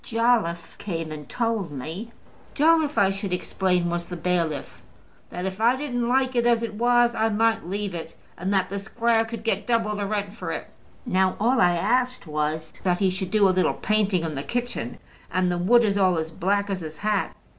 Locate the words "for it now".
10.33-11.35